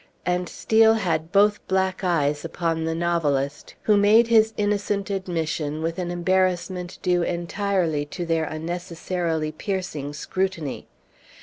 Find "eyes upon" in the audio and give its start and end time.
2.03-2.85